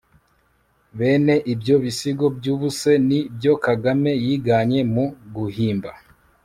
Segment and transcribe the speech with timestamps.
[0.97, 5.91] bene ibyo bisigo by'ubuse ni byo kagame yiganye mu guhimba